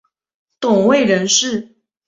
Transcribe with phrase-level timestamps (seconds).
[0.59, 1.75] 董槐人士。